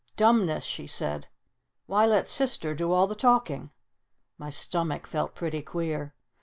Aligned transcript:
"Dumbness!" 0.17 0.63
she 0.63 0.87
said. 0.87 1.27
"Why 1.85 2.07
let 2.07 2.27
Sister 2.27 2.73
do 2.73 2.91
all 2.91 3.05
the 3.05 3.13
talking?" 3.13 3.69
My 4.39 4.49
stomach 4.49 5.05
felt 5.05 5.35
pretty 5.35 5.61
queer. 5.61 6.15